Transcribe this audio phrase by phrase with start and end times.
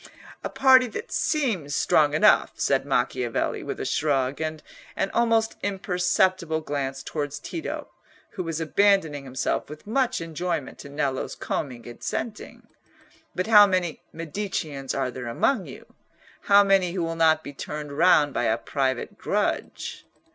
[0.43, 4.63] "A party that seems strong enough," said Macchiavelli, with a shrug, and
[4.95, 7.87] an almost imperceptible glance towards Tito,
[8.31, 12.65] who was abandoning himself with much enjoyment to Nello's combing and scenting.
[13.35, 15.85] "But how many Mediceans are there among you?
[16.49, 20.07] How many who will not be turned round by a private grudge?"